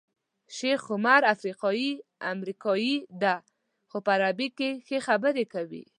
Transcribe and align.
شیخ 0.57 0.81
عمر 0.95 1.21
افریقایی 1.33 1.91
امریکایی 2.33 2.93
دی 3.21 3.35
خو 3.89 3.97
په 4.05 4.11
عربي 4.15 4.47
کې 4.57 4.69
ښې 4.85 4.97
خبرې 5.07 5.45
کوي. 5.53 5.83